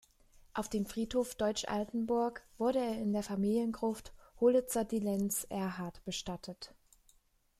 Auf 0.55 0.67
dem 0.67 0.87
Friedhof 0.87 1.35
Deutsch-Altenburg 1.35 2.41
wurde 2.57 2.79
er 2.79 2.97
in 2.99 3.13
der 3.13 3.21
Familiengruft 3.21 4.13
Hollitzer-Dillenz-Erhard 4.39 6.03
bestattet. 6.05 6.73